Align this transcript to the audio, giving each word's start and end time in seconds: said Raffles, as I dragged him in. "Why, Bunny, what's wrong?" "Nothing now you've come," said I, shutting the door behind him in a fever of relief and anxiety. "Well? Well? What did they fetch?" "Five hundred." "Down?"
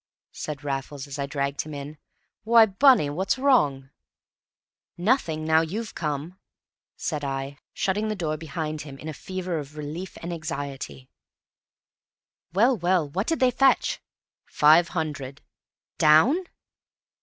said 0.31 0.63
Raffles, 0.63 1.05
as 1.05 1.19
I 1.19 1.27
dragged 1.27 1.61
him 1.61 1.75
in. 1.75 1.99
"Why, 2.43 2.65
Bunny, 2.65 3.07
what's 3.11 3.37
wrong?" 3.37 3.91
"Nothing 4.97 5.45
now 5.45 5.61
you've 5.61 5.93
come," 5.93 6.39
said 6.95 7.23
I, 7.23 7.59
shutting 7.71 8.07
the 8.07 8.15
door 8.15 8.35
behind 8.35 8.81
him 8.81 8.97
in 8.97 9.07
a 9.07 9.13
fever 9.13 9.59
of 9.59 9.77
relief 9.77 10.17
and 10.23 10.33
anxiety. 10.33 11.07
"Well? 12.51 12.75
Well? 12.75 13.09
What 13.11 13.27
did 13.27 13.39
they 13.41 13.51
fetch?" 13.51 14.01
"Five 14.47 14.87
hundred." 14.87 15.43
"Down?" 15.99 16.45